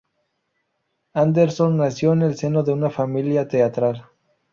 [1.13, 4.07] Anderson nació en el seno de una familia teatral.